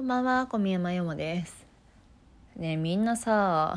[0.00, 1.66] こんばんは、小宮山よもです。
[2.56, 3.76] ねみんなさ、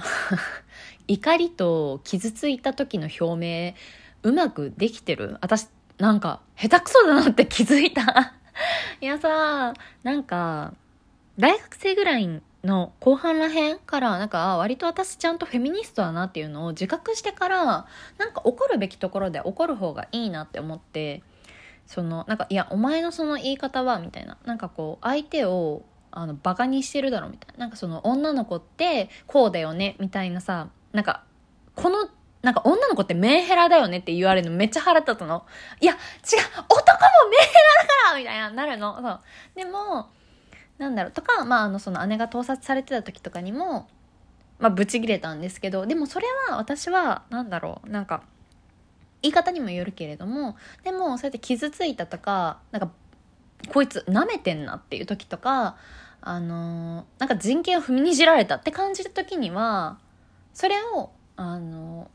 [1.06, 3.76] 怒りと傷ついた時の表
[4.24, 5.38] 明、うまくできてる？
[5.42, 5.68] 私、
[5.98, 8.36] なんか、下手くそだなって気づいた。
[9.02, 9.74] いやさ、
[10.04, 10.74] なんか、
[11.38, 17.86] 大学生ぐらいの後半らへんから、なんか、割と私ちゃんとフェミニストだなっていうのを自覚してから、
[18.18, 21.22] なんか怒るべきところで怒る方がいいなって思って、
[21.86, 25.84] そのなんかいやお前のその言い方はみたいななんかこう相手を
[26.16, 27.60] あのバカにしてるだろみたいな。
[27.60, 31.24] なんかその女の子ってこうだよねみたいなさなんか
[31.76, 32.10] この
[32.42, 35.46] なんか女の子ってメンヘラだよねって言われるのめっちゃ腹立つの。
[35.80, 36.00] いや違う
[36.70, 39.02] 男もメンヘラだからみたいななるの。
[39.02, 39.20] そう。
[39.56, 40.10] でも
[40.78, 43.88] なんだろうとか、まあ、あのその姉が盗撮されてた時とかにも
[44.60, 48.24] まあブチギレたんですけどでもそれは私はなんだろうなんか
[49.22, 52.90] 言い方にもよるけれどもでもそうやって傷ついたとかなんか
[53.74, 55.78] こいつ舐めてんなっていう時とか
[56.26, 60.00] あのなんか人権を踏みにじられたって感じた時には
[60.54, 62.10] それをあの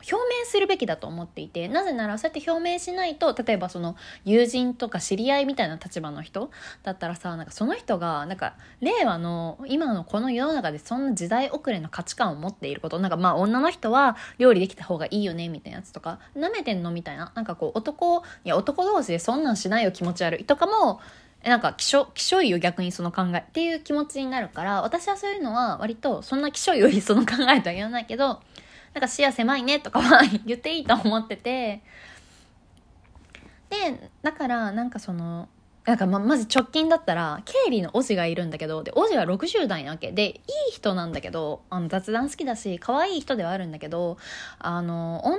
[0.00, 6.50] 表明するべきだと思っていてなぜならそうやって表明しないと例えばその友人とか知り合いみたいな立場の人
[6.84, 21.00] だったらさなんかその人がなんか令和の今のこの世の中でそんな時代遅れの価値観を持っていることなんかまあ女の人は料理できた方がいいよねみたいなやつとかなめてんのみたいななんかこう男いや男同士でそんなんしないよ気持ち悪いとかも
[21.44, 28.40] なんかきしょきしょいよ逆にその考えっていう気持ちになるから私はそういうのは割とそんなきしょいよりその考えとは言わないけど
[28.92, 31.82] なんか視野狭いねとかは言っていいと思ってて。
[33.70, 35.48] でだからなんかその
[35.86, 40.12] なんかままず直近だったら経理のおじがいるんだけどでおじは60代なわけ。
[40.12, 40.32] でい
[40.70, 44.18] い人なんだけどあの雑談好きだし可愛い人ではあるんだけど
[44.58, 45.38] あの女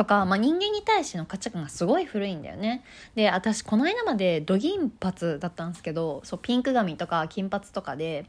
[0.00, 2.82] とか、まあ、人間に対しての価値観がすごい古いんだよね
[3.16, 8.24] で私この間までド銀髪だったんですけどそうピンク髪とか金髪とかで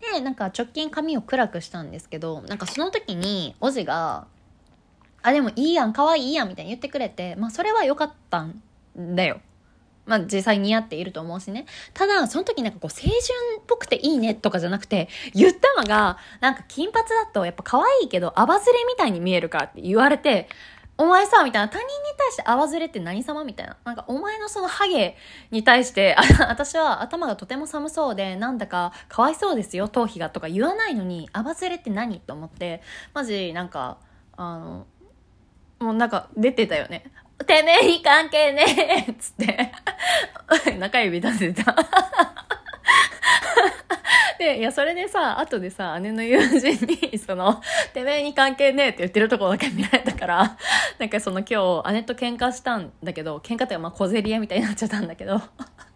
[0.00, 4.26] でなんか直近髪を暗くしたんですけどなんかその時におじが
[5.22, 8.60] 「あでもいいやん可愛いいやん」みたいに言ってくれてまあそれは良かったん
[8.96, 9.40] だよ
[10.06, 11.66] まあ実際似合っていると思うしね。
[11.94, 20.48] ただ、その時なんかこう、清純っぽくていいねとかじゃなくて、言ったのが、なんか金髪だとやっぱ可愛いけど、アバズレみたいに見えるからって言われて、
[21.02, 23.42] お前さ、みたいな、他人に対してアバズレって何様？
[23.42, 23.76] みたいな。
[23.84, 25.16] なんか、お前のそのハゲ
[25.50, 32.20] に対して、あ私は頭がとても寒そうで、なんだか、かわいそうですよ、頭皮がとか言わないのに、アバズレって何？
[32.20, 32.82] と思って、
[33.14, 33.98] マジ、なんか、
[34.36, 34.86] あの、
[35.80, 37.10] もうなんか出てたよね。
[37.44, 38.64] てめえに関係ね
[39.08, 39.10] え！
[39.10, 39.72] っつって、
[40.78, 41.74] 中指出せた。
[44.38, 47.62] で、いや、それでさ、後でさ、姉の友人に、その、
[47.94, 48.88] てめえに関係ねえ！
[48.88, 50.56] って言ってるところだけ見られたから、
[51.02, 55.40] なんかその今日、姉と喧嘩したんだけど、喧嘩っていうかまあ小競り合いみたいになっちゃったんだけど、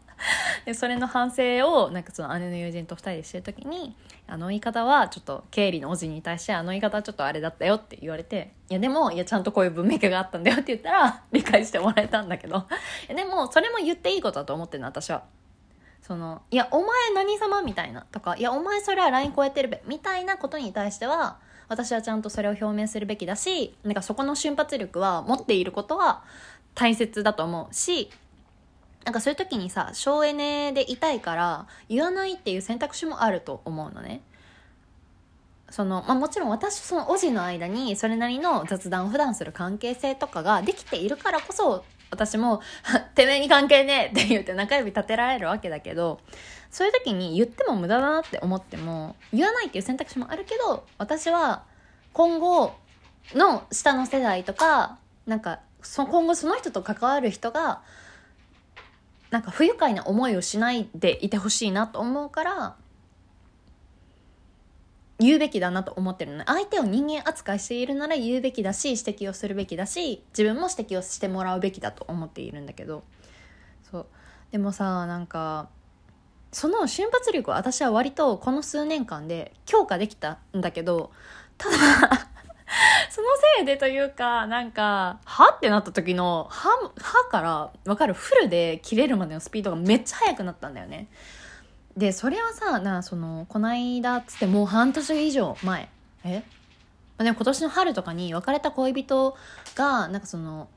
[0.67, 3.95] で、それの反省を、なんかその姉の友人と二人でしてる時に、
[4.27, 12.67] あの言い方はちょっと経理のおじに対してあの言い方はちょっとあれだったよって言われて、いやでも、いやちゃんとこういう文脈があったんだよって言ったら 理解してもらえたんだけど、
[13.07, 15.23] でもそれも言っていいことだと思ってるの私は。
[16.03, 21.39] その、いやお前何様みたいなとか、いやお前それは LINE 超えてるべ、みたいなことに対しては、
[21.69, 26.23] 私はちゃんとそれを表明するべきだし、なんかそこの瞬発力は持っていることは
[26.75, 28.11] 大切だと思うし、
[29.05, 34.21] なんかそういう時にさ省エネでいたいから言わないっていう選択肢もあると思うのね。
[35.71, 42.61] その、まあ、もちろん私とそのおじの間にそれなりの雑談を普段する関係性とかができているからこそ私も
[43.15, 46.21] 「てめえに関係ねえ」って言って中指立てられるわけだけど
[46.71, 51.65] そういう時に言っても無駄だなって思っても言わないっていう選択肢もあるけど私は
[52.13, 52.75] 今後
[53.35, 57.83] の下の世代とかなんかそ今後その人と関わる人が
[59.31, 62.77] なんか不愉快な思いをしないでいてほしいなと思うから
[65.19, 66.45] 言うべきだなと思ってるのね。
[66.47, 73.05] 相手を人間扱いしているなら言うべきだし指摘をするべきだし自分も指摘をしてもらうべきだと思っているんだけど。
[73.91, 74.07] そう。
[74.53, 75.69] でもさなんか
[76.53, 81.11] その瞬発力は私は割とこの数年間で強化できたんだけど
[81.59, 81.77] ただ
[83.11, 86.71] そのせいでというか、なんか、はってなった時の、は、
[87.01, 91.09] はから、わかるフルで切れるまでのスピードがめっちゃ速くなったんだよね。
[91.97, 95.89] で、それはさ、な、その、こないだっつってもう半年以上前。
[96.25, 96.43] え？
[97.19, 99.37] まあでも今年の春とかに別れた恋人
[99.75, 100.69] が、なんかその、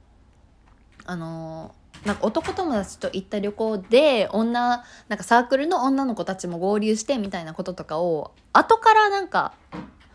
[1.05, 1.75] あの、
[2.05, 9.51] なんか男友達と行った旅行で女なんかサークルの女の子たちも合流してみたいなこととかを後からなんか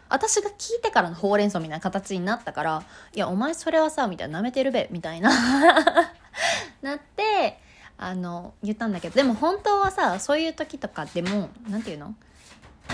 [0.09, 2.83] 私が聞いてからのほうれん草みたいな形になったから、
[3.15, 5.31] いや、お前それはさ、みたいな、舐めてるべ、みたいな
[6.83, 7.59] なって、
[7.97, 12.15] あの言ったんだけどでも本当はさそういう時とかでも何て言うの？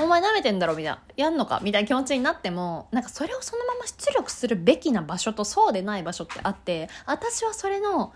[0.00, 1.61] お前舐めてんだろみたいなやんのか？
[1.62, 8.12] みたいな気持ちになってもなんかそれをそのまま出力するべきな場所とそうでない場所ってあって私はそれの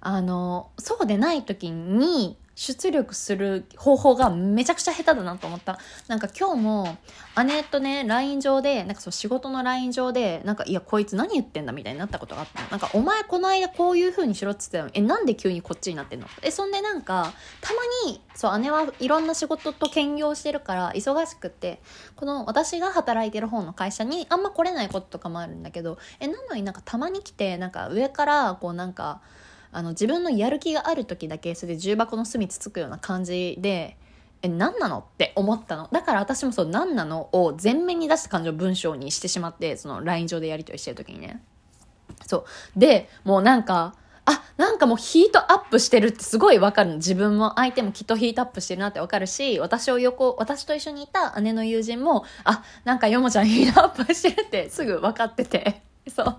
[0.00, 5.78] あのそうでない時に出力する方法がめちゃくちゃ下手だなと思った。
[6.08, 6.96] なんか今日も
[7.44, 12.62] 姉とね、LINE 上で、なんかそう仕事の LINE 上で、なんかいやこいつ何言ってんだみたいになったことがあった。
[12.70, 16.26] なんかお前この間こういう風にしろって言ってたのえ、なんで急にこっちになってんの？
[16.40, 17.80] え、そんでなんか、たま
[18.10, 21.82] に、そう姉はいろんな仕事と兼業してるから忙しくって、
[22.16, 29.20] この私が働いてる方の会社にあんま来れないこととかもあるんだけど、え、なのになんかたまに来て、なんか上からこうなんか、
[29.76, 33.98] あの自分のやる気がある時だけそれで重箱の隅つつくような感じで
[34.40, 35.00] え何なの？
[35.00, 41.42] って思ったのだから私もそう何なのを前面に出した感じを文章にしてしまってその LINE 上でやり取りしてる時にね
[42.24, 43.94] そうでもうなんか
[44.24, 46.96] あ、なんかもうヒートアップしてるってすごいわかるの。
[46.96, 55.85] 自分も相手もきっとヒートアップしてるなってわかるし、私を横、私と一緒にいた姉の友人も、あ、なんかヨモちゃんヒートアップしてるってすぐ分かってて。
[56.14, 56.38] そう。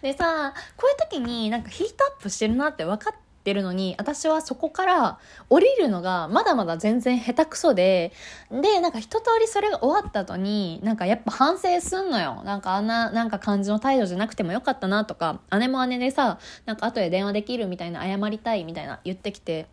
[0.00, 3.14] でさ、こういう時になんかヒートアップしてるなって分かっ
[3.44, 5.18] てるのに、私はそこから
[5.50, 8.12] 降りるのがまだまだ全然下手くそで、
[8.50, 12.42] で、なんか一通りそれが終わった後に、なんかやっぱ反省すんのよ。
[12.44, 19.66] なんかあんな、なんか感じの態度じゃなくてもよかったなとか、姉も姉でさ、なんか後で電話できるみたいな、謝りたいみたいな言ってきて、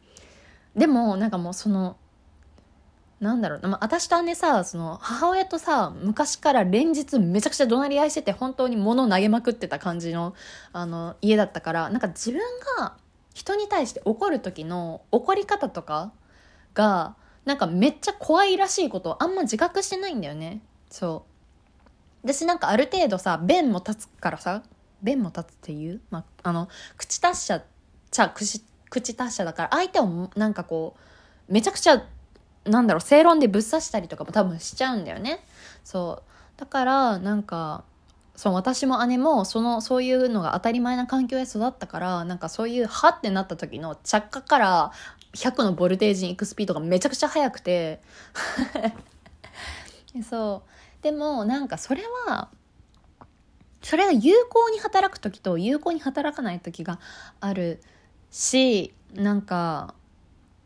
[0.76, 1.98] でもなんかもうその
[3.20, 10.34] なんだろう、まあ、私と姉さ、その、母親とさ、昔から連日めちゃくちゃ怒鳴り合いしてて、本当に物を投げまくってた感じの、
[10.72, 12.40] あの、家だったから、なんか自分
[12.78, 12.96] が
[13.34, 16.14] 人に対して怒る時の怒り方とか
[16.74, 20.62] が、なんかめっちゃ怖いらしいことをあんま自覚してないんだよね。
[20.90, 21.26] そ
[22.24, 22.34] う。
[22.34, 24.64] 私なんかある程度さ、弁も立つからさ、
[25.02, 27.64] 弁も立つっていうまあ、あの、口達者、
[28.12, 30.96] ちゃ、口、口達者だから、相手をなんかこ
[31.50, 32.06] う、めちゃくちゃ
[32.66, 35.44] なんだろう、正論でぶっ刺したりとかも多分しちゃうんだよね。
[35.84, 36.60] そう。
[36.60, 37.84] だから、なんか、
[38.36, 44.92] そう、私も姉も、その、そういうのが当たり前な環境で育ったから、なんかそういう、はってなった時の着火から
[45.34, 48.02] 100のボルテージに行くスピードがめちゃくちゃ速くて、
[50.28, 51.04] そう。
[51.04, 52.50] でも、なんかそれは、
[53.82, 57.00] それが有効に働く時と有効に働かない時が
[57.40, 57.82] ある
[58.32, 59.94] し、なんか、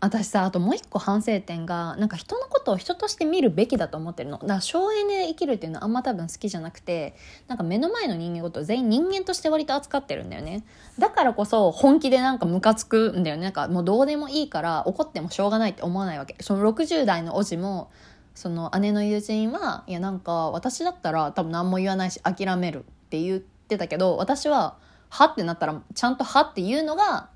[0.03, 4.37] 私さあともう一個反省点がなんか人のことを人として見るべきだと思ってるの。
[4.37, 7.15] だから省エネで生きるっていうのはあんま多分好きじゃなくて
[7.47, 10.65] なんか目の前の人間ごと全員人間として割と扱ってるんだよね。
[10.99, 13.43] だからこそ本気でなんかムカつくんだよね。
[13.43, 16.35] なんかもうどうでもいいから怒ってもしょうがないって思わないわけ。
[16.41, 17.89] その60代のおじも
[18.35, 24.75] その姉の友人はいやなんか私だったら多分何も言わないし諦めるって言ってたけど私は
[25.09, 27.29] はってなったらちゃんとはって言うのが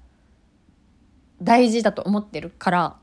[1.41, 2.95] 大事だと思ってるから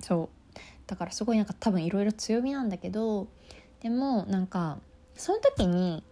[0.00, 3.28] そうだからすごいなんか多分いろいろ強みなんだけど
[3.80, 4.78] でもなんか
[5.14, 6.02] その時に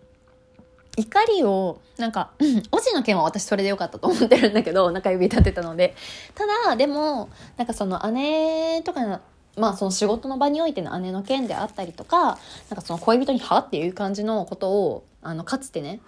[0.97, 2.31] 怒りをなんか
[2.73, 5.95] オチの件は私それでよかったと思ってるんだけど中指立てたので
[6.35, 9.21] ただでもなんかその姉とかの
[9.57, 12.37] まあその仕事の場においての姉の件であったりとかなん
[12.77, 16.01] かその恋人に「は?」っていう感じのことをあのかつてね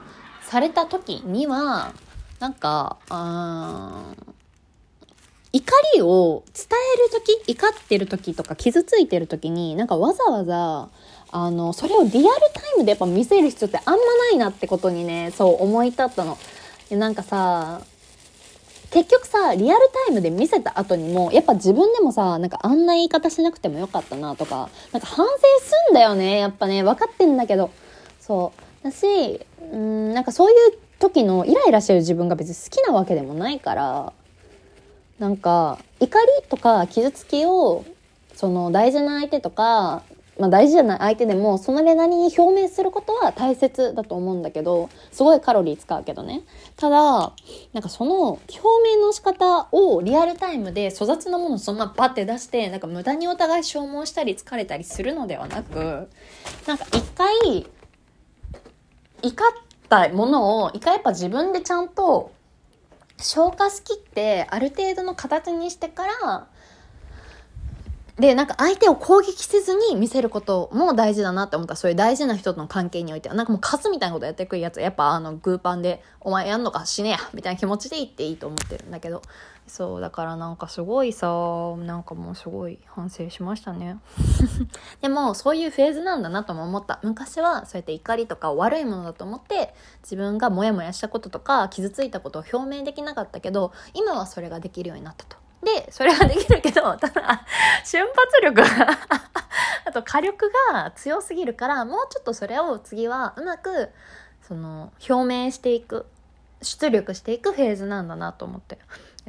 [0.43, 1.93] された時には
[2.41, 4.15] なんかあ
[5.53, 10.89] 怒りを伝える時怒ってる時とか傷ついてる時になんかわざわざ
[11.31, 12.27] あのそれをリアルタ
[12.77, 16.39] イムでやっぱ見せる必要ってあんまないなってことにねそう思い立ったの。
[16.91, 17.81] なんかさ
[18.91, 25.33] 結局さリアルタイムで見せた後にもやっぱ自分でもさなんかあんな言い方しなくてもよかったなとかなんか反省
[25.63, 26.83] すんだよねやっぱね。
[26.83, 27.71] 分かってんだけど。
[28.21, 28.85] そう。
[28.85, 29.41] だし
[29.73, 34.13] うんなんかそういう時のイライラしてる自分が別に好きなわけでもないから
[35.23, 37.85] なんか怒りとか傷つきを
[38.35, 40.03] その大事な相手とか、
[40.37, 46.43] まあ、大事じゃない相手でもそのれなりに表明することは大切だと思うんだけどすごいカロリー使うけどね。
[46.77, 46.97] ただ
[47.73, 48.59] なんかその表
[48.97, 56.09] 明の仕方をリアルタイムで粗雑なものをそのままバッて出してなんか無駄にお互い消耗したり疲れたりするのではなく
[56.67, 57.65] なんか一回
[59.23, 59.33] 怒っ
[59.89, 62.33] たものを一回やっぱ自分でちゃんと
[63.23, 66.49] 消化しきってある程度の形にしてから
[68.23, 71.75] で、なんか相手を攻撃せずに見せることも大事だなって思った。
[71.75, 73.35] そういう大事な人との関係においては。
[73.35, 76.87] なんかもうカスみたいなことやってくるやつは、やっぱあの、グーパンで、お前やんのか？
[76.87, 79.23] 死ねやみたいな気持ちで言っていいと思ってるんだけど。
[79.67, 81.27] そう、だからなんかすごいさ、
[81.79, 83.99] なんかもうすごい反省しましたね。
[85.03, 87.01] でも、そういうフェーズなんだなとも思った。
[87.03, 89.75] 昔はそうやって怒りとか悪いものだと思って、
[90.05, 95.43] 自分がモヤモヤしたこととか、傷ついたことを表明できなかったけど、今はそれができるようになったと。
[95.63, 97.47] で、それができるけど、 ただ、
[97.85, 98.99] 瞬発力が
[99.87, 103.91] あと火力が強すぎるから、もうちょっとそれを次はうまく、
[104.43, 106.07] その、表明していく、
[106.63, 108.79] 出力していくフェーズなんだなと思って。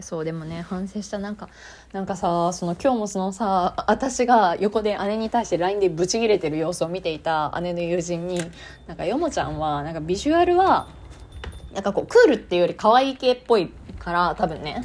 [0.01, 1.49] そうでもね反省したなんか
[1.91, 8.41] なんかさその今日もそのさ私が横で姉に対して LINE でブチギレてる様子を見ていた姉の友人に
[8.87, 10.87] なんかよもちゃんはなんかビジュアルは
[11.73, 14.83] なんかこうクールっていうより可愛い系っぽいから多分ね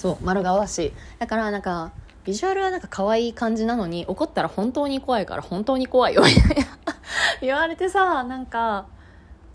[0.00, 0.94] そう丸顔だし。
[1.18, 1.92] だからなんか
[2.24, 6.22] ビジュアルはなんか可愛い感じなのに怒ったら本当に怖いから本当に怖いよ
[7.42, 8.86] 言われてさなんか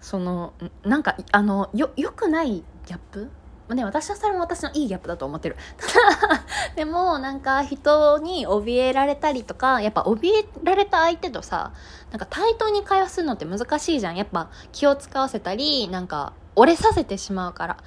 [0.01, 3.31] そのなんかあのよよくないギャップ
[3.67, 5.55] まあね、私はそれも私のいいギャップだと思ってる。
[5.77, 6.43] ただ、
[6.75, 11.71] でもなんか人に怯えられたりとか、やっぱ怯えられた相手とさ、
[12.11, 14.15] なんか対等に会話するのって難しいじゃん。
[14.15, 17.77] やっぱ気を使わせたり、なんか折れさせてしまうから。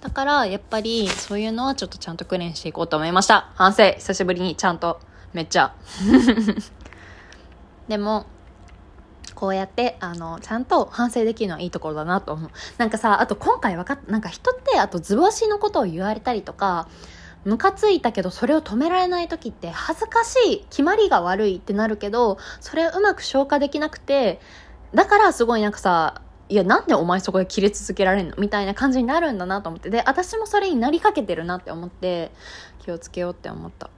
[0.00, 3.50] だから、やっぱり、そういうのはちょっとちゃんと訓練していこうと思いました。
[3.56, 5.00] 反省、久しぶりにちゃんと、
[5.32, 5.74] めっちゃ。
[7.88, 8.26] でも、
[9.38, 12.50] こうやって、あの、ちゃんと反省できるのはいいところだなと思う。
[12.76, 16.88] なんかさ、あと今回分かった、なんか人って、あと図星のことを言われたりとか、
[17.44, 24.40] ムカついたけどそれを止められない時って恥ずかしい、決まりが悪いってなるけど、それをうまく消化できなくて、
[24.92, 28.34] だからすごいなんかさ、いや、なんでお前そこで切れ続けられんの？
[28.38, 29.88] みたいな感じになるんだなと思って。
[29.88, 32.32] で、私もそれになりかけてるなって思って、
[32.80, 33.88] 気をつけようって思った。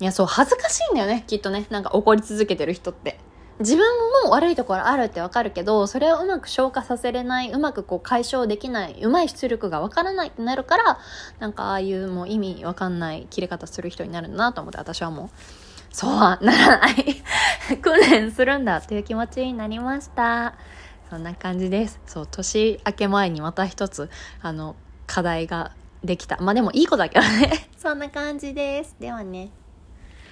[0.00, 1.66] いや、そう、恥ずかしいんだよね、きっとね。
[1.68, 3.18] なんか怒り続けてる人って。
[3.60, 3.84] 自分
[4.24, 10.98] も悪いところあるってわかるけど、それをうまく消化させれない、うまくこう解消できない、うまい出力がわからないってなるから、
[11.38, 15.30] なんかああいうもう意味わかんない切れ方する人になるんだなと思って、私はもう、
[15.92, 17.22] そうはならない
[17.82, 20.54] 訓練するんだっていう気持ちになりました。
[21.10, 22.00] そんな感じです。
[22.06, 24.08] そう、年明け前にまた一つ、
[24.40, 24.76] あの、
[25.06, 26.38] 課題ができた。
[26.38, 27.68] まあでもいい子だけどね。
[27.76, 28.96] そんな感じです。
[28.98, 29.50] ではね。